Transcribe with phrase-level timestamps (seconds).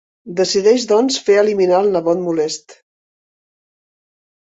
[0.37, 2.79] Decideix doncs fer eliminar el nebot molest.